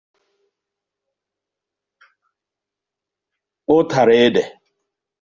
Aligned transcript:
ụtara 3.75 4.13
ede 4.25 4.43